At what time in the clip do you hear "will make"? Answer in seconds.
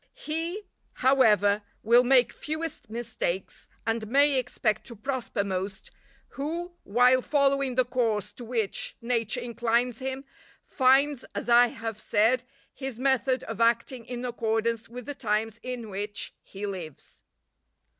1.83-2.33